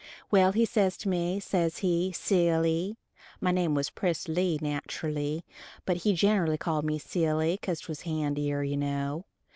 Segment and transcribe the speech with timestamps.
[0.31, 2.97] Well, he says to me, says he, "Silly"
[3.39, 5.43] (my name was Prissilly naterally,
[5.85, 9.25] but he ginerally called me "Silly," cause 'twas handier, you know).